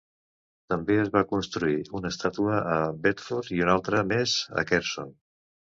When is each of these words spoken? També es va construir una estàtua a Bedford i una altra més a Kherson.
També 0.73 0.95
es 1.01 1.11
va 1.15 1.21
construir 1.33 1.77
una 1.99 2.13
estàtua 2.15 2.57
a 2.73 2.81
Bedford 3.05 3.55
i 3.59 3.65
una 3.69 3.79
altra 3.79 4.05
més 4.15 4.39
a 4.63 4.71
Kherson. 4.73 5.19